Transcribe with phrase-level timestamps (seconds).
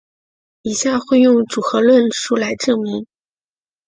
[0.63, 3.05] 以下会用组合论述来证明。